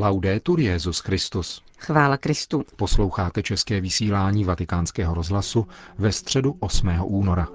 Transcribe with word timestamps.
Laudetur 0.00 0.60
Jezus 0.60 1.00
Christus. 1.00 1.62
Chvála 1.78 2.16
Kristu. 2.16 2.64
Posloucháte 2.76 3.42
české 3.42 3.80
vysílání 3.80 4.44
Vatikánského 4.44 5.14
rozhlasu 5.14 5.66
ve 5.98 6.12
středu 6.12 6.56
8. 6.60 6.88
února. 7.04 7.48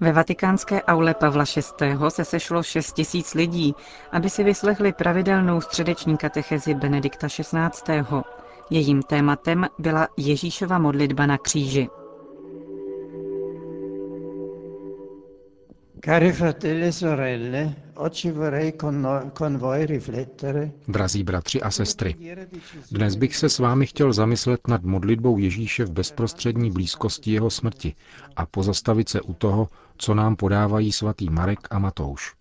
Ve 0.00 0.12
vatikánské 0.12 0.82
aule 0.82 1.14
Pavla 1.14 1.44
VI. 1.56 1.96
se 2.08 2.24
sešlo 2.24 2.62
6 2.62 2.92
tisíc 2.92 3.34
lidí, 3.34 3.74
aby 4.12 4.30
si 4.30 4.44
vyslechli 4.44 4.92
pravidelnou 4.92 5.60
středeční 5.60 6.16
katechezi 6.16 6.74
Benedikta 6.74 7.28
XVI. 7.28 8.04
Jejím 8.70 9.02
tématem 9.02 9.66
byla 9.78 10.08
Ježíšova 10.16 10.78
modlitba 10.78 11.26
na 11.26 11.38
kříži. 11.38 11.88
Cari 16.04 16.32
fratelli 16.32 16.84
e 16.84 16.92
sorelle, 16.92 17.74
oggi 17.94 18.30
vorrei 18.30 18.76
con, 18.76 19.00
no, 19.00 19.30
con 19.32 19.56
voi 19.56 19.86
riflettere. 19.86 20.72
Drazí 20.86 21.22
bratři 21.22 21.62
a 21.62 21.70
sestry, 21.70 22.16
dnes 22.90 23.16
bych 23.16 23.36
se 23.36 23.48
s 23.48 23.58
vámi 23.58 23.86
chtěl 23.86 24.12
zamyslet 24.12 24.68
nad 24.68 24.82
modlitbou 24.82 25.38
Ježíše 25.38 25.84
v 25.84 25.90
bezprostřední 25.90 26.70
blízkosti 26.70 27.32
jeho 27.32 27.50
smrti 27.50 27.94
a 28.36 28.46
pozastavit 28.46 29.08
se 29.08 29.20
u 29.20 29.34
toho, 29.34 29.68
co 29.96 30.14
nám 30.14 30.36
podávají 30.36 30.92
svatý 30.92 31.30
Marek 31.30 31.68
a 31.70 31.78
Matouš. 31.78 32.34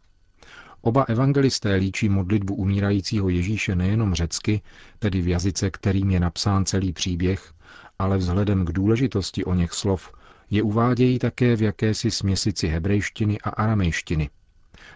Oba 0.82 1.04
evangelisté 1.04 1.76
líčí 1.76 2.09
modlitbu 2.09 2.55
umírajícího 2.55 3.30
Ježíše 3.30 3.76
nejenom 3.76 4.13
řecky, 4.13 4.62
tedy 4.99 5.21
v 5.21 5.27
jazyce, 5.27 5.71
kterým 5.71 6.12
je 6.12 6.20
napsán 6.20 6.66
celý 6.66 6.93
příběh, 6.93 7.54
ale 7.99 8.18
vzhledem 8.18 8.66
k 8.66 8.71
důležitosti 8.71 9.45
o 9.45 9.54
něch 9.54 9.73
slov 9.73 10.12
je 10.50 10.64
uvádějí 10.64 11.20
také 11.20 11.56
v 11.56 11.62
jakési 11.62 12.12
směsici 12.12 12.68
hebrejštiny 12.68 13.40
a 13.41 13.49
aramejštiny. 13.49 14.30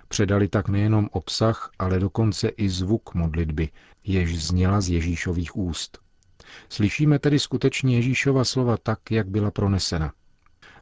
Předali 0.08 0.48
tak 0.48 0.70
nejenom 0.70 1.10
obsah, 1.12 1.72
ale 1.80 2.00
dokonce 2.00 2.48
i 2.48 2.70
zvuk 2.70 3.14
modlitby, 3.14 3.70
jež 4.04 4.44
zněla 4.44 4.82
z 4.82 4.90
Ježíšových 4.90 5.58
úst. 5.58 6.00
Slyšíme 6.70 7.20
tedy 7.20 7.40
skutečně 7.40 7.96
Ježíšova 7.96 8.44
slova 8.44 8.78
tak, 8.78 9.12
jak 9.12 9.28
byla 9.28 9.52
pronesena. 9.52 10.14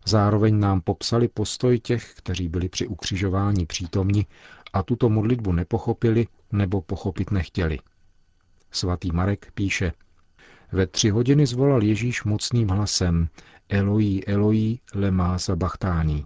Zároveň 0.08 0.60
nám 0.60 0.82
popsali 0.82 1.28
postoj 1.28 1.80
těch, 1.80 2.14
kteří 2.14 2.48
byli 2.50 2.70
při 2.70 2.88
ukřižování 2.88 3.66
přítomni 3.66 4.26
a 4.74 4.84
tuto 4.84 5.10
modlitbu 5.10 5.52
nepochopili 5.52 6.28
nebo 6.52 6.82
pochopit 6.82 7.32
nechtěli. 7.32 7.80
Svatý 8.72 9.12
Marek 9.12 9.52
píše, 9.54 9.92
ve 10.72 10.88
tři 10.88 11.10
hodiny 11.10 11.46
zvolal 11.46 11.84
Ježíš 11.84 12.24
mocným 12.24 12.68
hlasem 12.68 13.28
Eloi, 13.70 14.22
Eloi, 14.28 14.80
lema 14.94 15.40
sabachthani. 15.40 16.26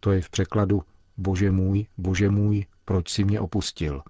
To 0.00 0.12
je 0.12 0.22
v 0.22 0.30
překladu 0.30 0.82
Bože 1.16 1.50
můj, 1.50 1.86
Bože 1.98 2.30
můj, 2.30 2.66
proč 2.84 3.10
si 3.10 3.24
mě 3.24 3.40
opustil. 3.40 4.02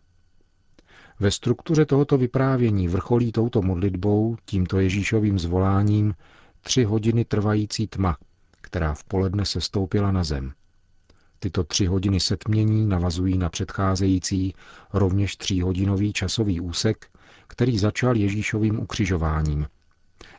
Ve 1.20 1.30
struktuře 1.30 1.84
tohoto 1.86 2.18
vyprávění 2.18 2.88
vrcholí 2.88 3.32
touto 3.32 3.62
modlitbou, 3.62 4.36
tímto 4.44 4.78
Ježíšovým 4.78 5.38
zvoláním, 5.38 6.14
tři 6.60 6.84
hodiny 6.84 7.24
trvající 7.24 7.86
tma, 7.86 8.16
která 8.60 8.94
v 8.94 9.04
poledne 9.04 9.44
se 9.44 9.60
stoupila 9.60 10.12
na 10.12 10.24
zem. 10.24 10.52
Tyto 11.38 11.64
tři 11.64 11.86
hodiny 11.86 12.20
setmění 12.20 12.86
navazují 12.86 13.38
na 13.38 13.48
předcházející, 13.48 14.54
rovněž 14.92 15.36
tříhodinový 15.36 16.12
časový 16.12 16.60
úsek, 16.60 17.10
který 17.48 17.78
začal 17.78 18.16
Ježíšovým 18.16 18.80
ukřižováním. 18.80 19.66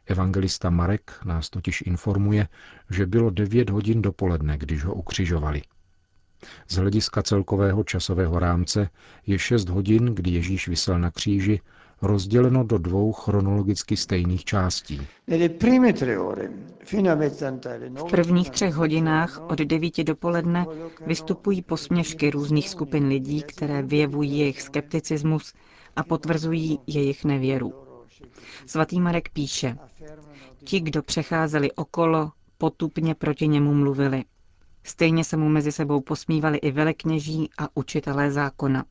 Evangelista 0.08 0.69
Marek 0.69 1.11
nás 1.25 1.50
totiž 1.50 1.83
informuje, 1.86 2.47
že 2.89 3.05
bylo 3.05 3.30
devět 3.30 3.69
hodin 3.69 4.02
dopoledne, 4.02 4.58
když 4.58 4.83
ho 4.83 4.94
ukřižovali. 4.94 5.61
Z 6.67 6.75
hlediska 6.75 7.23
celkového 7.23 7.83
časového 7.83 8.39
rámce 8.39 8.89
je 9.28 9.39
šest 9.39 9.69
hodin, 9.69 10.06
kdy 10.06 10.31
Ježíš 10.31 10.67
vysel 10.67 11.00
na 11.00 11.12
kříži, 11.12 11.62
rozděleno 12.01 12.63
do 12.63 12.78
dvou 12.78 13.13
chronologicky 13.13 13.97
stejných 13.97 14.46
částí. 14.46 15.07
V 17.96 18.09
prvních 18.12 18.50
třech 18.50 18.73
hodinách 18.73 19.41
od 19.50 19.59
devíti 19.59 20.03
dopoledne 20.03 20.66
vystupují 21.06 21.62
posměšky 21.62 22.29
různých 22.29 22.69
skupin 22.69 23.07
lidí, 23.07 23.41
které 23.41 23.81
vyjevují 23.81 24.40
jejich 24.40 24.62
skepticismus 24.62 25.53
a 25.96 26.03
potvrzují 26.03 26.79
jejich 26.88 27.25
nevěru. 27.25 27.87
Svatý 28.66 29.01
Marek 29.01 29.29
píše, 29.29 29.78
ti, 30.63 30.79
kdo 30.79 31.03
přecházeli 31.03 31.72
okolo, 31.72 32.31
potupně 32.57 33.16
proti 33.16 33.47
němu 33.47 33.73
mluvili. 33.73 34.25
Stejně 34.83 35.23
se 35.23 35.38
mu 35.38 35.50
mezi 35.50 35.72
sebou 35.72 36.01
posmívali 36.01 36.57
i 36.57 36.72
velekněží 36.72 37.50
a 37.57 37.67
učitelé 37.73 38.31
zákona. 38.31 38.85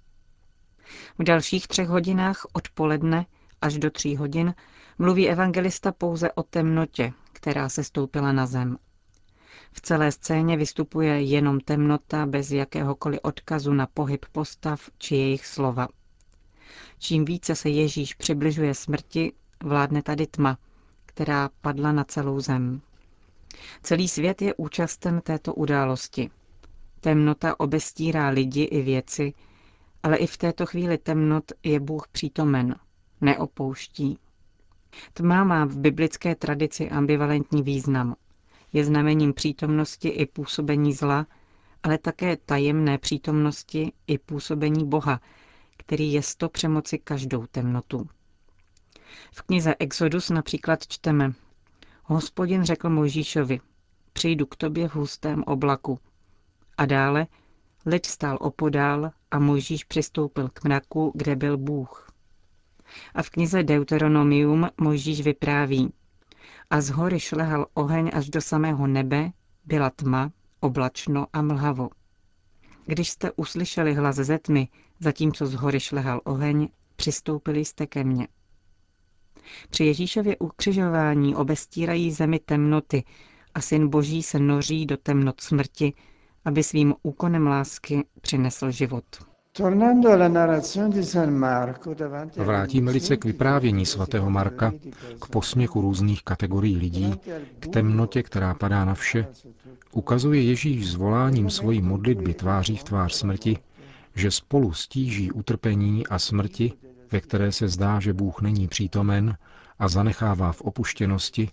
V 1.19 1.22
dalších 1.22 1.69
třech 1.69 1.88
hodinách 1.88 2.47
odpoledne 2.53 3.26
až 3.60 3.78
do 3.78 3.91
tří 3.91 4.16
hodin 4.16 4.54
mluví 4.98 5.28
evangelista 5.28 5.93
pouze 5.93 6.32
o 6.32 6.43
temnotě, 6.43 7.12
která 7.32 7.69
se 7.69 7.84
stoupila 7.84 8.32
na 8.32 8.47
zem. 8.47 8.78
V 9.72 9.81
celé 9.81 10.12
scéně 10.12 10.56
vystupuje 10.56 11.22
jenom 11.22 11.60
temnota 11.60 12.26
bez 12.26 12.50
jakéhokoliv 12.50 13.20
odkazu 13.22 13.72
na 13.75 13.87
pohyb 13.87 14.26
postav 14.32 14.91
či 14.98 15.16
jejich 15.16 15.47
slova. 15.47 15.88
Čím 16.99 17.25
více 17.25 17.54
se 17.56 17.69
Ježíš 17.69 18.15
přibližuje 18.15 18.75
smrti, 18.75 19.32
vládne 19.62 20.03
tady 20.03 20.27
tma, 20.27 20.59
která 21.06 21.50
padla 21.60 21.93
na 21.93 22.04
celou 22.04 22.41
zem. 22.41 22.81
Celý 23.82 24.09
svět 24.09 24.43
je 24.43 24.54
účasten 24.54 25.21
této 25.21 25.55
události. 25.55 26.31
Temnota 27.00 27.60
obestírá 27.60 28.28
lidi 28.28 28.62
i 28.62 28.82
věci, 28.82 29.34
ale 30.03 30.16
i 30.16 30.26
v 30.26 30.37
této 30.37 30.66
chvíli 30.66 30.99
temnot 30.99 31.53
je 31.62 31.81
Bůh 31.81 32.09
přítomen, 32.09 32.76
neopouští. 33.21 34.19
Tma 35.12 35.44
má 35.44 35.65
v 35.65 35.76
biblické 35.78 36.34
tradici 36.34 36.91
ambivalentní 36.91 37.62
význam. 37.62 38.16
Je 38.72 38.84
znamením 38.84 39.32
přítomnosti 39.32 40.09
i 40.09 40.26
působení 40.26 40.93
zla, 40.93 41.26
ale 41.82 41.99
také 41.99 42.37
tajemné 42.37 42.99
přítomnosti 42.99 43.93
i 44.06 44.19
působení 44.19 44.87
Boha, 44.88 45.21
který 45.76 46.12
je 46.12 46.22
sto 46.22 46.48
přemoci 46.48 46.98
každou 46.98 47.47
temnotu. 47.47 48.09
V 49.32 49.42
knize 49.42 49.75
Exodus 49.78 50.31
například 50.31 50.87
čteme 50.87 51.32
Hospodin 52.04 52.64
řekl 52.64 52.91
Mojžíšovi, 52.91 53.60
přijdu 54.12 54.47
k 54.47 54.56
tobě 54.56 54.88
v 54.88 54.94
hustém 54.94 55.42
oblaku. 55.42 55.98
A 56.78 56.87
dále, 56.87 57.26
lid 57.87 58.06
stál 58.06 58.38
opodál 58.41 59.10
a 59.31 59.38
Mojžíš 59.38 59.84
přistoupil 59.84 60.48
k 60.48 60.64
mraku, 60.64 61.12
kde 61.14 61.37
byl 61.37 61.56
Bůh. 61.59 62.10
A 63.14 63.22
v 63.22 63.31
knize 63.31 63.62
Deuteronomium 63.62 64.69
Mojžíš 64.81 65.20
vypráví, 65.20 65.93
a 66.70 66.81
z 66.81 66.91
hory 66.91 67.20
šlehal 67.20 67.66
oheň 67.75 68.10
až 68.14 68.31
do 68.31 68.41
samého 68.41 68.87
nebe, 68.87 69.31
byla 69.64 69.91
tma, 69.91 70.32
oblačno 70.60 71.26
a 71.32 71.43
mlhavo. 71.43 71.91
Když 72.87 73.10
jste 73.10 73.32
uslyšeli 73.32 73.94
hlas 73.94 74.16
ze 74.16 74.38
tmy, 74.38 74.69
zatímco 75.01 75.47
z 75.47 75.55
hory 75.55 75.81
šlehal 75.81 76.21
oheň, 76.25 76.69
přistoupili 76.97 77.65
jste 77.65 77.87
ke 77.87 78.05
mně. 78.05 78.29
Při 79.71 79.84
Ježíšově 79.84 80.37
ukřižování 80.37 81.34
obestírají 81.34 82.12
zemi 82.12 82.39
temnoty 82.39 83.05
a 83.55 83.61
syn 83.61 83.89
Boží 83.89 84.23
se 84.23 84.39
noří 84.39 84.87
do 84.87 84.97
temnot 84.97 85.41
smrti, 85.41 85.93
aby 86.45 86.62
svým 86.62 86.95
úkonem 87.03 87.47
lásky 87.47 88.05
přinesl 88.21 88.71
život. 88.71 89.05
Vrátíme-li 92.37 93.01
se 93.01 93.17
k 93.17 93.25
vyprávění 93.25 93.87
svatého 93.87 94.31
Marka, 94.31 94.73
k 95.21 95.27
posměchu 95.27 95.81
různých 95.81 96.23
kategorií 96.23 96.77
lidí, 96.77 97.15
k 97.59 97.67
temnotě, 97.67 98.23
která 98.23 98.55
padá 98.55 98.85
na 98.85 98.95
vše, 98.95 99.26
ukazuje 99.93 100.43
Ježíš 100.43 100.91
zvoláním 100.91 101.50
svojí 101.50 101.82
modlitby 101.82 102.35
tváří 102.35 102.76
v 102.76 102.85
tvář 102.85 103.12
smrti, 103.12 103.59
že 104.17 104.31
spolu 104.31 104.73
stíží 104.73 105.33
utrpení 105.33 106.07
a 106.07 106.19
smrti, 106.19 106.73
ve 107.13 107.21
které 107.21 107.53
se 107.53 107.69
zdá, 107.69 108.01
že 108.01 108.13
Bůh 108.13 108.41
není 108.41 108.69
přítomen 108.69 109.37
a 109.79 109.89
zanechává 109.89 110.53
v 110.53 110.63
opuštěnosti, 110.63 111.51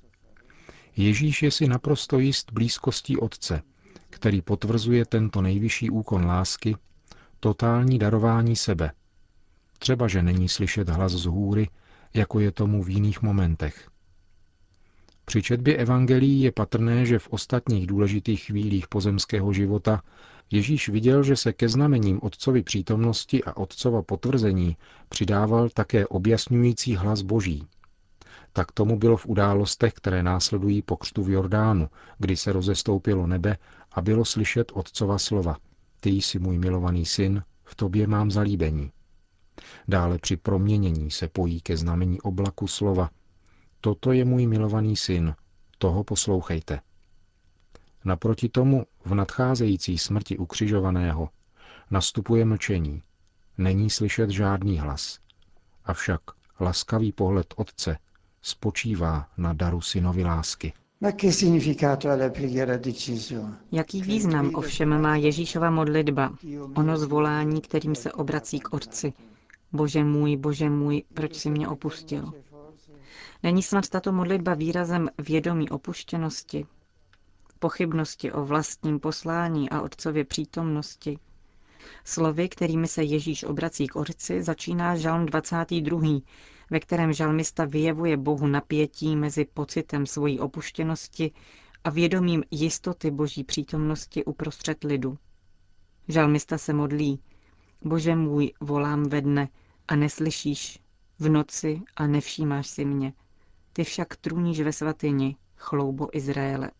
Ježíš 0.97 1.43
je 1.43 1.51
si 1.51 1.67
naprosto 1.67 2.19
jist 2.19 2.51
blízkostí 2.51 3.17
Otce, 3.17 3.61
který 4.09 4.41
potvrzuje 4.41 5.05
tento 5.05 5.41
nejvyšší 5.41 5.89
úkon 5.89 6.25
lásky, 6.25 6.75
totální 7.39 7.99
darování 7.99 8.55
sebe. 8.55 8.91
Třeba, 9.79 10.07
že 10.07 10.23
není 10.23 10.49
slyšet 10.49 10.89
hlas 10.89 11.11
z 11.11 11.25
hůry, 11.25 11.69
jako 12.13 12.39
je 12.39 12.51
tomu 12.51 12.83
v 12.83 12.89
jiných 12.89 13.21
momentech. 13.21 13.89
Při 15.25 15.41
četbě 15.41 15.77
evangelií 15.77 16.41
je 16.41 16.51
patrné, 16.51 17.05
že 17.05 17.19
v 17.19 17.27
ostatních 17.29 17.87
důležitých 17.87 18.43
chvílích 18.43 18.87
pozemského 18.87 19.53
života 19.53 20.01
Ježíš 20.53 20.89
viděl, 20.89 21.23
že 21.23 21.35
se 21.35 21.53
ke 21.53 21.69
znamením 21.69 22.19
otcovy 22.21 22.63
přítomnosti 22.63 23.43
a 23.43 23.57
otcova 23.57 24.01
potvrzení 24.01 24.77
přidával 25.09 25.69
také 25.69 26.07
objasňující 26.07 26.95
hlas 26.95 27.21
Boží. 27.21 27.67
Tak 28.51 28.71
tomu 28.71 28.97
bylo 28.97 29.17
v 29.17 29.25
událostech, 29.25 29.93
které 29.93 30.23
následují 30.23 30.81
po 30.81 30.97
křtu 30.97 31.23
v 31.23 31.29
Jordánu, 31.29 31.89
kdy 32.17 32.37
se 32.37 32.51
rozestoupilo 32.51 33.27
nebe 33.27 33.57
a 33.91 34.01
bylo 34.01 34.25
slyšet 34.25 34.71
otcova 34.75 35.17
slova. 35.17 35.57
Ty 35.99 36.09
jsi 36.09 36.39
můj 36.39 36.57
milovaný 36.57 37.05
syn, 37.05 37.43
v 37.63 37.75
tobě 37.75 38.07
mám 38.07 38.31
zalíbení. 38.31 38.91
Dále 39.87 40.17
při 40.17 40.37
proměnění 40.37 41.11
se 41.11 41.27
pojí 41.27 41.61
ke 41.61 41.77
znamení 41.77 42.21
oblaku 42.21 42.67
slova. 42.67 43.09
Toto 43.81 44.11
je 44.11 44.25
můj 44.25 44.47
milovaný 44.47 44.95
syn, 44.95 45.35
toho 45.77 46.03
poslouchejte. 46.03 46.79
Naproti 48.05 48.49
tomu 48.49 48.85
v 49.05 49.15
nadcházející 49.15 49.97
smrti 49.97 50.37
ukřižovaného 50.37 51.29
nastupuje 51.91 52.45
mlčení. 52.45 53.01
Není 53.57 53.89
slyšet 53.89 54.29
žádný 54.29 54.79
hlas. 54.79 55.19
Avšak 55.85 56.21
laskavý 56.59 57.11
pohled 57.11 57.53
Otce 57.57 57.97
spočívá 58.41 59.27
na 59.37 59.53
daru 59.53 59.81
synovi 59.81 60.23
lásky. 60.23 60.73
Jaký 63.71 64.01
význam 64.01 64.51
ovšem 64.55 65.01
má 65.01 65.15
Ježíšova 65.15 65.69
modlitba, 65.69 66.33
ono 66.75 66.97
zvolání, 66.97 67.61
kterým 67.61 67.95
se 67.95 68.11
obrací 68.11 68.59
k 68.59 68.73
Otci. 68.73 69.13
Bože 69.73 70.03
můj, 70.03 70.37
bože 70.37 70.69
můj, 70.69 71.03
proč 71.13 71.35
si 71.35 71.49
mě 71.49 71.67
opustil? 71.67 72.33
Není 73.43 73.63
snad 73.63 73.89
tato 73.89 74.11
modlitba 74.11 74.53
výrazem 74.53 75.09
vědomí 75.17 75.69
opuštěnosti, 75.69 76.65
pochybnosti 77.63 78.31
o 78.31 78.45
vlastním 78.45 78.99
poslání 78.99 79.69
a 79.69 79.81
Otcově 79.81 80.25
přítomnosti? 80.25 81.19
Slovy, 82.03 82.49
kterými 82.49 82.87
se 82.87 83.03
Ježíš 83.03 83.43
obrací 83.43 83.87
k 83.87 83.95
Otci, 83.95 84.43
začíná 84.43 84.95
žalm 84.95 85.25
22., 85.25 86.19
ve 86.69 86.79
kterém 86.79 87.13
žalmista 87.13 87.65
vyjevuje 87.65 88.17
Bohu 88.17 88.47
napětí 88.47 89.15
mezi 89.15 89.45
pocitem 89.45 90.05
svojí 90.05 90.39
opuštěnosti 90.39 91.31
a 91.83 91.89
vědomím 91.89 92.43
jistoty 92.51 93.11
Boží 93.11 93.43
přítomnosti 93.43 94.25
uprostřed 94.25 94.83
lidu. 94.83 95.17
Žalmista 96.07 96.57
se 96.57 96.73
modlí, 96.73 97.19
Bože 97.81 98.15
můj, 98.15 98.53
volám 98.61 99.03
ve 99.03 99.21
dne 99.21 99.47
a 99.87 99.95
neslyšíš, 99.95 100.79
v 101.19 101.29
noci 101.29 101.81
a 101.95 102.07
nevšímáš 102.07 102.67
si 102.67 102.85
mě. 102.85 103.13
Ty 103.73 103.83
však 103.83 104.15
trůníš 104.15 104.61
ve 104.61 104.73
svatyni, 104.73 105.35
chloubo 105.55 106.17
Izraele. 106.17 106.71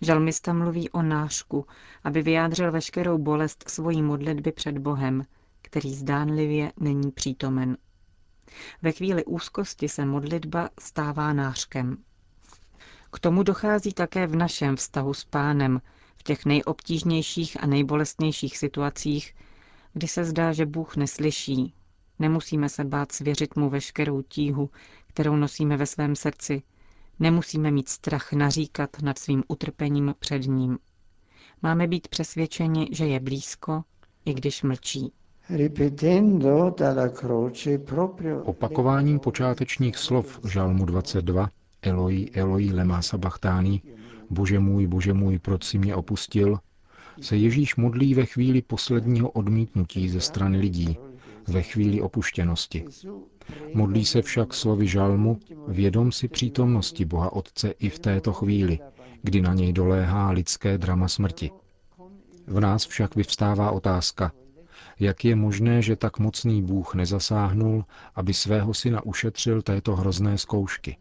Žalmista 0.00 0.52
mluví 0.52 0.90
o 0.90 1.02
nášku, 1.02 1.66
aby 2.04 2.22
vyjádřil 2.22 2.72
veškerou 2.72 3.18
bolest 3.18 3.64
svojí 3.68 4.02
modlitby 4.02 4.52
před 4.52 4.78
Bohem, 4.78 5.26
který 5.62 5.94
zdánlivě 5.94 6.72
není 6.80 7.10
přítomen. 7.10 7.76
Ve 8.82 8.92
chvíli 8.92 9.24
úzkosti 9.24 9.88
se 9.88 10.04
modlitba 10.04 10.70
stává 10.80 11.32
nářkem. 11.32 11.96
K 13.12 13.18
tomu 13.18 13.42
dochází 13.42 13.92
také 13.92 14.26
v 14.26 14.36
našem 14.36 14.76
vztahu 14.76 15.14
s 15.14 15.24
pánem, 15.24 15.80
v 16.16 16.22
těch 16.22 16.44
nejobtížnějších 16.46 17.62
a 17.62 17.66
nejbolestnějších 17.66 18.58
situacích, 18.58 19.34
kdy 19.92 20.08
se 20.08 20.24
zdá, 20.24 20.52
že 20.52 20.66
Bůh 20.66 20.96
neslyší. 20.96 21.74
Nemusíme 22.18 22.68
se 22.68 22.84
bát 22.84 23.12
svěřit 23.12 23.56
mu 23.56 23.70
veškerou 23.70 24.22
tíhu, 24.22 24.70
kterou 25.06 25.36
nosíme 25.36 25.76
ve 25.76 25.86
svém 25.86 26.16
srdci. 26.16 26.62
Nemusíme 27.20 27.70
mít 27.70 27.88
strach 27.88 28.32
naříkat 28.32 29.02
nad 29.02 29.18
svým 29.18 29.42
utrpením 29.48 30.14
před 30.18 30.46
ním. 30.46 30.78
Máme 31.62 31.86
být 31.86 32.08
přesvědčeni, 32.08 32.88
že 32.92 33.06
je 33.06 33.20
blízko, 33.20 33.82
i 34.24 34.34
když 34.34 34.62
mlčí. 34.62 35.12
Opakováním 38.44 39.18
počátečních 39.18 39.96
slov 39.96 40.40
Žalmu 40.48 40.84
22 40.84 41.50
Eloi, 41.82 42.30
Eloi, 42.34 42.72
lema 42.72 43.02
sabachtáni, 43.02 43.82
Bože 44.30 44.58
můj, 44.58 44.86
Bože 44.86 45.12
můj, 45.12 45.38
proč 45.38 45.64
si 45.64 45.78
mě 45.78 45.94
opustil, 45.94 46.58
se 47.20 47.36
Ježíš 47.36 47.76
modlí 47.76 48.14
ve 48.14 48.26
chvíli 48.26 48.62
posledního 48.62 49.30
odmítnutí 49.30 50.08
ze 50.08 50.20
strany 50.20 50.58
lidí, 50.58 50.98
ve 51.48 51.62
chvíli 51.62 52.00
opuštěnosti. 52.00 52.84
Modlí 53.74 54.04
se 54.04 54.22
však 54.22 54.54
slovy 54.54 54.86
žalmu, 54.86 55.40
vědom 55.68 56.12
si 56.12 56.28
přítomnosti 56.28 57.04
Boha 57.04 57.32
Otce 57.32 57.70
i 57.70 57.88
v 57.88 57.98
této 57.98 58.32
chvíli, 58.32 58.78
kdy 59.22 59.40
na 59.40 59.54
něj 59.54 59.72
doléhá 59.72 60.30
lidské 60.30 60.78
drama 60.78 61.08
smrti. 61.08 61.50
V 62.46 62.60
nás 62.60 62.86
však 62.86 63.16
vyvstává 63.16 63.70
otázka, 63.70 64.32
jak 65.00 65.24
je 65.24 65.36
možné, 65.36 65.82
že 65.82 65.96
tak 65.96 66.18
mocný 66.18 66.62
Bůh 66.62 66.94
nezasáhnul, 66.94 67.84
aby 68.14 68.34
svého 68.34 68.74
syna 68.74 69.04
ušetřil 69.04 69.62
této 69.62 69.96
hrozné 69.96 70.38
zkoušky. 70.38 70.96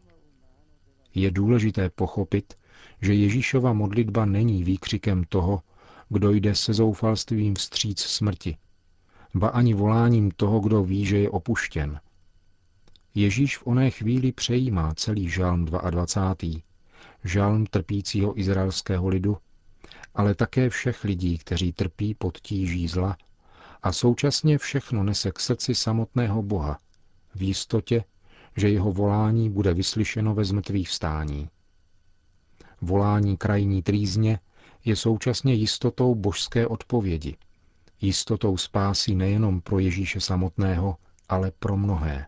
Je 1.15 1.31
důležité 1.31 1.89
pochopit, 1.89 2.53
že 3.01 3.13
Ježíšova 3.13 3.73
modlitba 3.73 4.25
není 4.25 4.63
výkřikem 4.63 5.23
toho, 5.29 5.61
kdo 6.09 6.31
jde 6.31 6.55
se 6.55 6.73
zoufalstvím 6.73 7.55
vstříc 7.55 7.99
smrti, 7.99 8.57
ba 9.35 9.47
ani 9.47 9.73
voláním 9.73 10.31
toho, 10.31 10.59
kdo 10.59 10.83
ví, 10.83 11.05
že 11.05 11.17
je 11.17 11.29
opuštěn. 11.29 11.99
Ježíš 13.15 13.57
v 13.57 13.67
oné 13.67 13.91
chvíli 13.91 14.31
přejímá 14.31 14.93
celý 14.93 15.29
žalm 15.29 15.65
22. 15.65 16.59
žalm 17.23 17.65
trpícího 17.65 18.39
izraelského 18.39 19.07
lidu, 19.07 19.37
ale 20.15 20.35
také 20.35 20.69
všech 20.69 21.03
lidí, 21.03 21.37
kteří 21.37 21.73
trpí 21.73 22.15
pod 22.15 22.37
tíží 22.37 22.87
zla 22.87 23.17
a 23.83 23.91
současně 23.91 24.57
všechno 24.57 25.03
nese 25.03 25.31
k 25.31 25.39
srdci 25.39 25.75
samotného 25.75 26.43
Boha, 26.43 26.79
v 27.35 27.41
jistotě, 27.41 28.03
že 28.57 28.69
jeho 28.69 28.91
volání 28.91 29.49
bude 29.49 29.73
vyslyšeno 29.73 30.35
ve 30.35 30.45
zmrtvých 30.45 30.89
vstání. 30.89 31.49
Volání 32.81 33.37
krajní 33.37 33.83
trýzně 33.83 34.39
je 34.85 34.95
současně 34.95 35.53
jistotou 35.53 36.15
božské 36.15 36.67
odpovědi, 36.67 37.37
jistotou 38.01 38.57
spásy 38.57 39.15
nejenom 39.15 39.61
pro 39.61 39.79
Ježíše 39.79 40.19
samotného, 40.19 40.97
ale 41.29 41.51
pro 41.59 41.77
mnohé. 41.77 42.25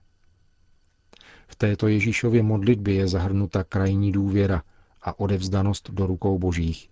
V 1.47 1.55
této 1.55 1.87
Ježíšově 1.87 2.43
modlitbě 2.43 2.93
je 2.93 3.07
zahrnuta 3.07 3.63
krajní 3.63 4.11
důvěra 4.11 4.63
a 5.01 5.19
odevzdanost 5.19 5.89
do 5.89 6.07
rukou 6.07 6.39
božích, 6.39 6.89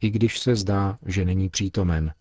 i 0.00 0.10
když 0.10 0.38
se 0.38 0.56
zdá, 0.56 0.98
že 1.06 1.24
není 1.24 1.48
přítomen, 1.48 2.14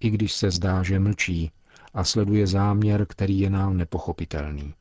i 0.00 0.10
když 0.10 0.32
se 0.32 0.50
zdá, 0.50 0.82
že 0.82 0.98
mlčí 0.98 1.52
a 1.94 2.04
sleduje 2.04 2.46
záměr, 2.46 3.06
který 3.06 3.40
je 3.40 3.50
nám 3.50 3.76
nepochopitelný. 3.76 4.74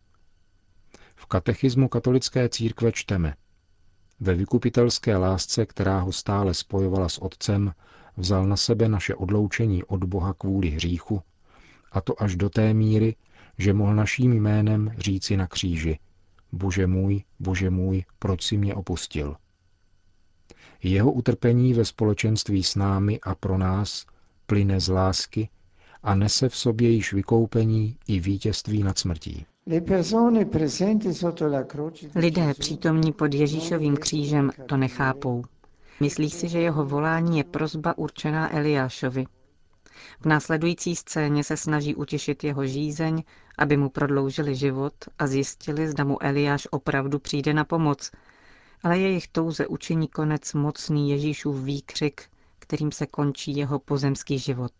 V 1.15 1.25
katechismu 1.25 1.87
katolické 1.87 2.49
církve 2.49 2.91
čteme 2.91 3.33
Ve 4.19 4.33
vykupitelské 4.35 5.17
lásce, 5.17 5.65
která 5.65 5.99
ho 5.99 6.11
stále 6.11 6.53
spojovala 6.53 7.09
s 7.09 7.17
Otcem, 7.17 7.73
vzal 8.17 8.45
na 8.47 8.57
sebe 8.57 8.89
naše 8.89 9.15
odloučení 9.15 9.83
od 9.83 10.03
Boha 10.03 10.33
kvůli 10.33 10.69
hříchu, 10.69 11.21
a 11.91 12.01
to 12.01 12.21
až 12.21 12.35
do 12.35 12.49
té 12.49 12.73
míry, 12.73 13.15
že 13.57 13.73
mohl 13.73 13.95
naším 13.95 14.33
jménem 14.33 14.93
říci 14.97 15.37
na 15.37 15.47
kříži 15.47 15.99
Bože 16.51 16.87
můj, 16.87 17.23
Bože 17.39 17.69
můj, 17.69 18.03
proč 18.19 18.43
si 18.43 18.57
mě 18.57 18.75
opustil? 18.75 19.35
Jeho 20.83 21.11
utrpení 21.11 21.73
ve 21.73 21.85
společenství 21.85 22.63
s 22.63 22.75
námi 22.75 23.19
a 23.23 23.35
pro 23.35 23.57
nás 23.57 24.05
plyne 24.45 24.79
z 24.79 24.89
lásky 24.89 25.49
a 26.03 26.15
nese 26.15 26.49
v 26.49 26.55
sobě 26.55 26.89
již 26.89 27.13
vykoupení 27.13 27.97
i 28.07 28.19
vítězství 28.19 28.83
nad 28.83 28.97
smrtí. 28.97 29.45
Lidé 32.15 32.53
přítomní 32.53 33.11
pod 33.11 33.33
Ježíšovým 33.33 33.97
křížem 33.97 34.51
to 34.65 34.77
nechápou. 34.77 35.43
Myslí 36.01 36.29
si, 36.29 36.49
že 36.49 36.59
jeho 36.59 36.85
volání 36.85 37.37
je 37.37 37.43
prozba 37.43 37.97
určená 37.97 38.55
Eliášovi. 38.55 39.25
V 40.21 40.25
následující 40.25 40.95
scéně 40.95 41.43
se 41.43 41.57
snaží 41.57 41.95
utěšit 41.95 42.43
jeho 42.43 42.65
žízeň, 42.65 43.23
aby 43.57 43.77
mu 43.77 43.89
prodloužili 43.89 44.55
život 44.55 44.93
a 45.19 45.27
zjistili, 45.27 45.87
zda 45.87 46.03
mu 46.03 46.23
Eliáš 46.23 46.67
opravdu 46.71 47.19
přijde 47.19 47.53
na 47.53 47.63
pomoc. 47.63 48.11
Ale 48.83 48.99
jejich 48.99 49.27
touze 49.27 49.67
učiní 49.67 50.07
konec 50.07 50.53
mocný 50.53 51.09
Ježíšův 51.09 51.63
výkřik, 51.63 52.21
kterým 52.59 52.91
se 52.91 53.07
končí 53.07 53.55
jeho 53.55 53.79
pozemský 53.79 54.39
život. 54.39 54.73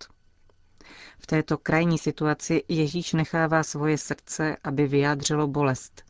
V 1.19 1.27
této 1.27 1.57
krajní 1.57 1.97
situaci 1.97 2.63
Ježíš 2.67 3.13
nechává 3.13 3.63
svoje 3.63 3.97
srdce, 3.97 4.57
aby 4.63 4.88
vyjádřilo 4.88 5.47
bolest, 5.47 6.03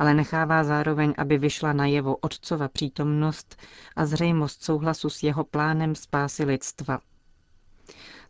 ale 0.00 0.14
nechává 0.14 0.64
zároveň, 0.64 1.14
aby 1.18 1.38
vyšla 1.38 1.72
najevo 1.72 2.16
Otcova 2.16 2.68
přítomnost 2.68 3.56
a 3.96 4.06
zřejmost 4.06 4.62
souhlasu 4.64 5.10
s 5.10 5.22
jeho 5.22 5.44
plánem 5.44 5.94
spásy 5.94 6.44
lidstva. 6.44 6.98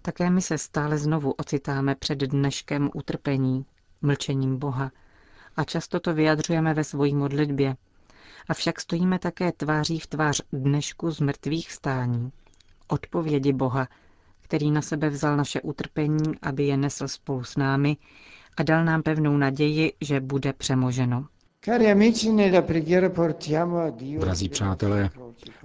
Také 0.02 0.30
my 0.30 0.42
se 0.42 0.58
stále 0.58 0.98
znovu 0.98 1.32
ocitáme 1.32 1.94
před 1.94 2.18
dneškem 2.18 2.90
utrpení, 2.94 3.66
mlčením 4.02 4.58
Boha 4.58 4.90
a 5.56 5.64
často 5.64 6.00
to 6.00 6.14
vyjadřujeme 6.14 6.74
ve 6.74 6.84
svojí 6.84 7.14
modlitbě. 7.14 7.76
Avšak 8.48 8.80
stojíme 8.80 9.18
také 9.18 9.52
tváří 9.52 9.98
v 9.98 10.06
tvář 10.06 10.42
dnešku 10.52 11.10
z 11.10 11.20
mrtvých 11.20 11.68
vstání, 11.68 12.32
odpovědi 12.88 13.52
Boha, 13.52 13.88
který 14.40 14.70
na 14.70 14.82
sebe 14.82 15.08
vzal 15.10 15.36
naše 15.36 15.60
utrpení, 15.60 16.34
aby 16.42 16.64
je 16.66 16.76
nesl 16.76 17.08
spolu 17.08 17.44
s 17.44 17.56
námi 17.56 17.96
a 18.56 18.62
dal 18.62 18.84
nám 18.84 19.02
pevnou 19.02 19.36
naději, 19.36 19.92
že 20.00 20.20
bude 20.20 20.52
přemoženo. 20.52 21.26
Drazí 24.18 24.48
přátelé, 24.48 25.10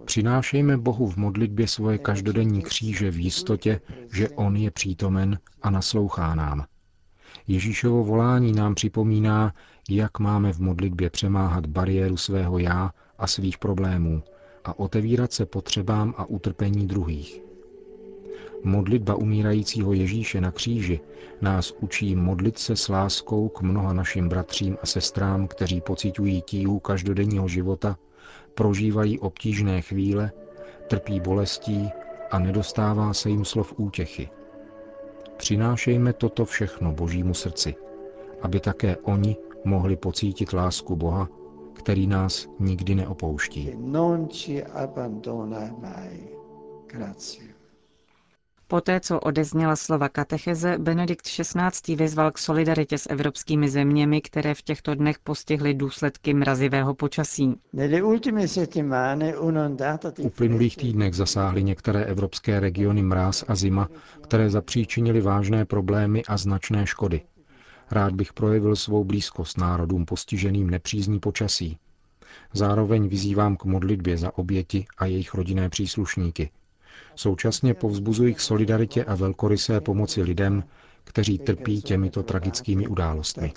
přinášejme 0.06 0.78
Bohu 0.78 1.08
v 1.08 1.18
modlitbě 1.18 1.68
svoje 1.68 1.98
každodenní 1.98 2.62
kříže 2.62 3.12
v 3.12 3.20
jistotě, 3.20 3.82
že 4.14 4.30
On 4.30 4.56
je 4.56 4.72
přítomen 4.72 5.40
a 5.62 5.70
naslouchá 5.70 6.36
nám. 6.36 6.66
Ježíšovo 7.48 8.04
volání 8.04 8.52
nám 8.52 8.76
připomíná, 8.76 9.54
jak 9.90 10.20
máme 10.20 10.54
v 10.54 10.60
modlitbě 10.60 11.10
přemáhat 11.10 11.66
bariéru 11.66 12.18
svého 12.18 12.60
já 12.60 12.92
a 13.18 13.28
svých 13.28 13.58
problémů 13.58 14.24
a 14.64 14.80
otevírat 14.80 15.34
se 15.34 15.46
potřebám 15.46 16.14
a 16.18 16.26
utrpení 16.26 16.88
druhých. 16.88 17.45
Modlitba 18.66 19.16
umírajícího 19.16 19.94
Ježíše 19.94 20.42
na 20.42 20.52
kříži 20.52 21.00
nás 21.42 21.72
učí 21.72 22.16
modlit 22.16 22.58
se 22.58 22.76
s 22.76 22.90
láskou 22.90 23.50
k 23.50 23.62
mnoha 23.62 23.94
našim 23.94 24.30
bratřím 24.30 24.78
a 24.82 24.86
sestrám, 24.86 25.48
kteří 25.48 25.82
pocitují 25.82 26.42
tíhu 26.42 26.80
každodenního 26.80 27.48
života, 27.48 27.98
prožívají 28.56 29.20
obtížné 29.20 29.82
chvíle, 29.82 30.32
trpí 30.88 31.20
bolestí 31.20 31.90
a 32.32 32.40
nedostává 32.40 33.14
se 33.14 33.30
jim 33.30 33.46
slov 33.46 33.74
útěchy. 33.78 34.30
Přinášejme 35.38 36.14
toto 36.14 36.46
všechno 36.46 36.92
Božímu 36.92 37.34
srdci, 37.34 37.76
aby 38.42 38.60
také 38.60 38.98
oni 38.98 39.38
mohli 39.66 39.96
pocítit 39.96 40.54
lásku 40.54 40.96
Boha, 40.96 41.30
který 41.74 42.08
nás 42.08 42.48
nikdy 42.60 42.96
neopouští. 42.96 43.72
Poté, 48.76 49.00
co 49.00 49.20
odezněla 49.20 49.76
slova 49.76 50.10
katecheze, 50.10 50.78
Benedikt 50.78 51.26
XVI. 51.28 51.96
vyzval 51.96 52.32
k 52.32 52.38
solidaritě 52.38 52.98
s 52.98 53.10
evropskými 53.10 53.70
zeměmi, 53.70 54.22
které 54.22 54.54
v 54.56 54.62
těchto 54.62 54.96
dnech 54.96 55.20
postihly 55.20 55.74
důsledky 55.74 56.34
mrazivého 56.34 56.94
počasí. 56.96 57.56
V 60.14 60.20
uplynulých 60.20 60.78
týdnech 60.78 61.14
zasáhly 61.14 61.64
některé 61.64 62.04
evropské 62.06 62.60
regiony 62.60 63.04
mráz 63.04 63.44
a 63.48 63.56
zima, 63.56 63.90
které 64.22 64.50
zapříčinily 64.50 65.22
vážné 65.22 65.66
problémy 65.66 66.24
a 66.28 66.38
značné 66.38 66.86
škody. 66.88 67.22
Rád 67.92 68.14
bych 68.14 68.34
projevil 68.34 68.76
svou 68.76 69.04
blízkost 69.04 69.58
národům 69.58 70.06
postiženým 70.06 70.70
nepřízní 70.70 71.20
počasí. 71.20 71.78
Zároveň 72.54 73.08
vyzývám 73.08 73.58
k 73.58 73.66
modlitbě 73.66 74.18
za 74.18 74.38
oběti 74.38 74.86
a 74.98 75.06
jejich 75.06 75.34
rodinné 75.34 75.70
příslušníky. 75.70 76.50
Současně 77.16 77.74
povzbuzuji 77.74 78.34
k 78.34 78.40
solidaritě 78.40 79.04
a 79.04 79.16
velkorysé 79.16 79.82
pomoci 79.82 80.22
lidem, 80.22 80.64
kteří 81.04 81.38
trpí 81.40 81.82
těmito 81.82 82.24
tragickými 82.24 82.88
událostmi. 82.88 83.54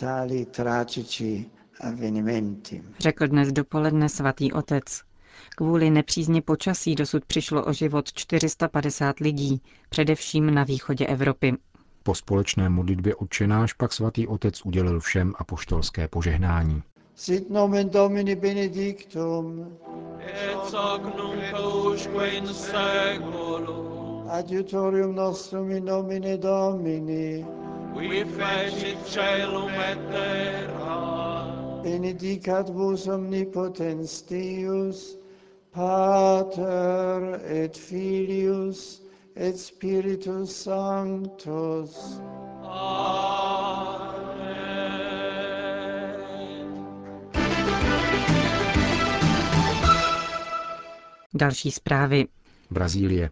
Řekl 2.99 3.27
dnes 3.29 3.53
dopoledne 3.53 4.09
svatý 4.09 4.53
otec. 4.53 4.85
Kvůli 5.57 5.91
nepřízně 5.91 6.43
počasí 6.43 6.95
dosud 6.95 7.25
přišlo 7.25 7.65
o 7.65 7.73
život 7.73 8.13
450 8.13 9.21
lidí, 9.21 9.63
především 9.89 10.55
na 10.55 10.65
východě 10.65 11.07
Evropy. 11.07 11.55
Po 12.03 12.15
společné 12.15 12.69
modlitbě 12.69 13.15
odčenáš 13.15 13.73
pak 13.73 13.93
svatý 13.93 14.27
otec 14.27 14.67
udělil 14.67 15.01
všem 15.01 15.33
apoštolské 15.39 16.09
požehnání. 16.09 16.83
Sit 17.21 17.51
nomen 17.51 17.89
Domini 17.91 18.37
benedictum. 18.37 19.77
et 20.21 20.73
hoc 20.73 21.03
nunc 21.17 21.93
usque 21.93 22.37
in 22.37 22.47
seculum. 22.47 24.29
Adiutorium 24.31 25.15
nostrum 25.17 25.73
in 25.73 25.85
nomine 25.85 26.39
Domini. 26.39 27.45
Qui 27.93 28.23
fecit 28.23 28.99
celum 29.05 29.69
et 29.91 29.99
terra. 30.13 31.83
Benedicat 31.83 32.71
vos 32.71 33.09
omnipotens 33.09 34.23
Deus, 34.23 35.17
Pater 35.73 37.41
et 37.45 37.77
Filius 37.77 39.01
et 39.35 39.59
Spiritus 39.59 40.55
Sanctus. 40.55 42.21
Další 51.39 51.71
zprávy. 51.71 52.27
Brazílie. 52.71 53.31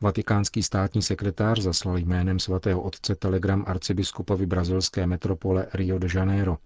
Vatikánský 0.00 0.62
státní 0.62 1.02
sekretář 1.02 1.60
zaslal 1.60 1.98
jménem 1.98 2.38
svatého 2.38 2.82
otce 2.82 3.14
telegram 3.14 3.64
arcibiskupovi 3.66 4.46
brazilské 4.46 5.06
metropole 5.06 5.66
Rio 5.74 5.98
de 5.98 6.08
Janeiro. 6.14 6.58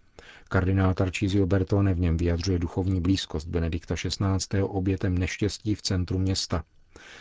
Kardinál 0.48 0.94
Tarcísio 0.94 1.46
Bertone 1.46 1.94
v 1.94 2.00
něm 2.00 2.16
vyjadřuje 2.16 2.58
duchovní 2.58 3.00
blízkost 3.00 3.48
Benedikta 3.48 3.94
XVI. 3.94 4.62
obětem 4.62 5.18
neštěstí 5.18 5.74
v 5.74 5.82
centru 5.82 6.18
města. 6.18 6.64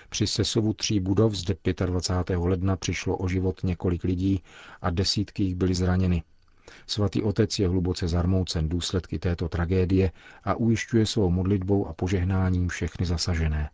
Při 0.10 0.28
sesovu 0.28 0.74
tří 0.74 1.00
budov 1.00 1.34
zde 1.34 1.56
25. 1.86 2.38
ledna 2.38 2.76
přišlo 2.76 3.18
o 3.18 3.28
život 3.28 3.64
několik 3.64 4.04
lidí 4.04 4.44
a 4.82 4.90
desítky 4.90 5.44
jich 5.44 5.56
byly 5.56 5.74
zraněny. 5.74 6.24
Svatý 6.88 7.24
otec 7.24 7.59
je 7.59 7.67
hluboce 7.67 8.07
zarmoucen 8.07 8.69
důsledky 8.69 9.19
této 9.19 9.50
tragédie 9.50 10.12
a 10.43 10.53
ujišťuje 10.55 11.05
svou 11.05 11.29
modlitbou 11.29 11.88
a 11.88 11.93
požehnáním 11.93 12.67
všechny 12.69 13.05
zasažené. 13.05 13.69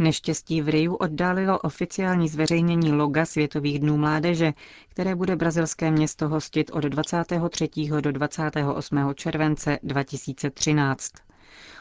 Neštěstí 0.00 0.62
v 0.62 0.68
Riu 0.68 0.94
oddálilo 0.94 1.58
oficiální 1.58 2.28
zveřejnění 2.28 2.92
loga 2.92 3.24
Světových 3.26 3.78
dnů 3.78 3.96
mládeže, 3.96 4.52
které 4.88 5.14
bude 5.14 5.36
brazilské 5.36 5.90
město 5.90 6.28
hostit 6.28 6.70
od 6.74 6.84
23. 6.84 7.68
do 8.00 8.12
28. 8.12 9.14
července 9.14 9.78
2013. 9.82 11.12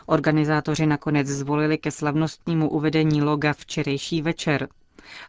Organizátoři 0.05 0.85
nakonec 0.85 1.27
zvolili 1.27 1.77
ke 1.77 1.91
slavnostnímu 1.91 2.69
uvedení 2.69 3.21
loga 3.21 3.53
včerejší 3.53 4.21
večer. 4.21 4.67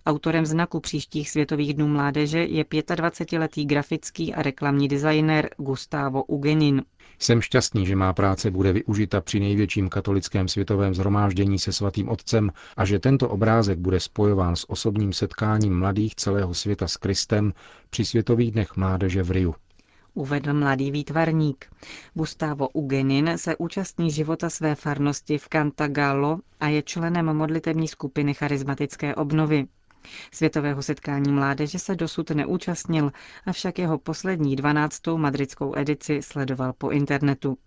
Autorem 0.06 0.46
znaku 0.46 0.80
příštích 0.80 1.30
Světových 1.30 1.74
dnů 1.74 1.88
mládeže 1.88 2.38
je 2.38 2.64
25-letý 2.64 3.66
grafický 3.66 4.34
a 4.34 4.42
reklamní 4.42 4.88
designér 4.88 5.50
Gustavo 5.58 6.24
Ugenin. 6.24 6.82
Jsem 7.18 7.40
šťastný, 7.40 7.86
že 7.86 7.96
má 7.96 8.12
práce 8.12 8.50
bude 8.50 8.72
využita 8.72 9.20
při 9.20 9.40
největším 9.40 9.88
katolickém 9.88 10.48
světovém 10.48 10.94
zhromáždění 10.94 11.58
se 11.58 11.72
svatým 11.72 12.08
otcem 12.08 12.50
a 12.76 12.84
že 12.84 12.98
tento 12.98 13.28
obrázek 13.28 13.78
bude 13.78 14.00
spojován 14.00 14.56
s 14.56 14.70
osobním 14.70 15.12
setkáním 15.12 15.78
mladých 15.78 16.14
celého 16.14 16.54
světa 16.54 16.88
s 16.88 16.96
Kristem 16.96 17.52
při 17.90 18.04
Světových 18.04 18.50
dnech 18.52 18.76
mládeže 18.76 19.22
v 19.22 19.30
Riu. 19.30 19.54
Uvedl 20.14 20.54
mladý 20.54 20.90
výtvarník. 20.90 21.66
Gustavo 22.14 22.68
Ugenin 22.68 23.32
se 23.36 23.56
účastní 23.56 24.10
života 24.10 24.50
své 24.50 24.74
farnosti 24.74 25.38
v 25.38 25.48
Cantagallo 25.48 26.38
a 26.60 26.68
je 26.68 26.82
členem 26.82 27.36
modlitební 27.36 27.88
skupiny 27.88 28.34
charismatické 28.34 29.14
obnovy. 29.14 29.66
Světového 30.32 30.82
setkání 30.82 31.32
mládeže 31.32 31.78
se 31.78 31.94
dosud 31.94 32.30
neúčastnil, 32.30 33.12
avšak 33.46 33.78
jeho 33.78 33.98
poslední 33.98 34.56
12. 34.56 35.00
madridskou 35.16 35.76
edici 35.76 36.22
sledoval 36.22 36.72
po 36.72 36.90
internetu. 36.90 37.58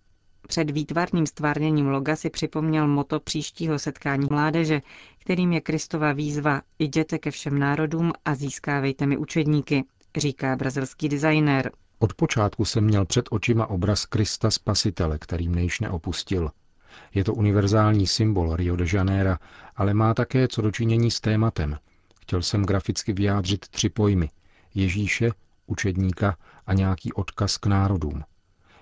Před 0.48 0.70
výtvarným 0.70 1.26
stvárněním 1.26 1.86
loga 1.86 2.16
si 2.16 2.30
připomněl 2.30 2.88
moto 2.88 3.20
příštího 3.20 3.78
setkání 3.78 4.26
mládeže, 4.30 4.82
kterým 5.18 5.52
je 5.52 5.60
Kristova 5.60 6.12
výzva 6.12 6.62
Jděte 6.78 7.18
ke 7.18 7.30
všem 7.30 7.58
národům 7.58 8.12
a 8.24 8.34
získávejte 8.34 9.06
mi 9.06 9.16
učedníky, 9.16 9.84
říká 10.16 10.56
brazilský 10.56 11.08
designér. 11.08 11.70
Od 12.00 12.14
počátku 12.14 12.64
jsem 12.64 12.84
měl 12.84 13.04
před 13.04 13.26
očima 13.30 13.66
obraz 13.66 14.06
Krista 14.06 14.50
Spasitele, 14.50 15.18
který 15.18 15.48
mne 15.48 15.62
již 15.62 15.80
neopustil. 15.80 16.50
Je 17.14 17.24
to 17.24 17.34
univerzální 17.34 18.06
symbol 18.06 18.56
Rio 18.56 18.76
de 18.76 18.84
Janeiro, 18.92 19.36
ale 19.76 19.94
má 19.94 20.14
také 20.14 20.48
co 20.48 20.62
dočinění 20.62 21.10
s 21.10 21.20
tématem. 21.20 21.78
Chtěl 22.20 22.42
jsem 22.42 22.64
graficky 22.64 23.12
vyjádřit 23.12 23.68
tři 23.68 23.88
pojmy. 23.88 24.30
Ježíše, 24.74 25.30
učedníka 25.66 26.36
a 26.66 26.74
nějaký 26.74 27.12
odkaz 27.12 27.56
k 27.56 27.66
národům. 27.66 28.24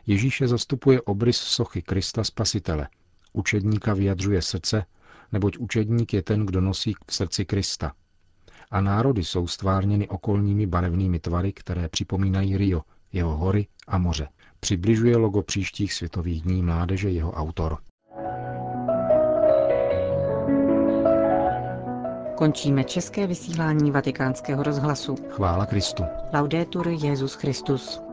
Ježíše 0.07 0.49
zastupuje 0.49 1.03
obrys 1.03 1.37
sochy 1.37 1.83
Krista 1.83 2.25
Spasitele. 2.25 2.89
Učedníka 3.33 3.95
vyjadřuje 3.95 4.43
srdce, 4.43 4.85
neboť 5.33 5.59
učedník 5.59 6.15
je 6.15 6.23
ten, 6.23 6.47
kdo 6.47 6.61
nosí 6.61 6.95
v 7.07 7.15
srdci 7.15 7.45
Krista. 7.45 7.93
A 8.71 8.81
národy 8.81 9.25
jsou 9.25 9.47
stvárněny 9.47 10.09
okolními 10.09 10.67
barevnými 10.67 11.19
tvary, 11.19 11.53
které 11.53 11.89
připomínají 11.89 12.57
Rio, 12.57 12.83
jeho 13.13 13.37
hory 13.37 13.67
a 13.89 13.99
moře. 13.99 14.29
Přibližuje 14.61 15.17
logo 15.17 15.43
příštích 15.43 15.93
světových 15.93 16.43
dní 16.43 16.63
mládeže 16.63 17.11
jeho 17.11 17.33
autor. 17.33 17.79
Končíme 22.37 22.85
české 22.85 23.27
vysílání 23.27 23.91
vatikánského 23.91 24.63
rozhlasu. 24.63 25.17
Chvála 25.29 25.67
Kristu. 25.67 26.05
Laudetur 26.33 26.89
Jezus 26.89 27.35
Christus. 27.35 28.06